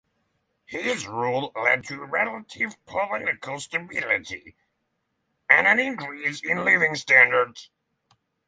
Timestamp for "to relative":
1.85-2.73